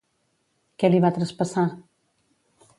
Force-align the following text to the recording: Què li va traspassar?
Què 0.83 0.91
li 0.93 1.03
va 1.05 1.13
traspassar? 1.19 1.69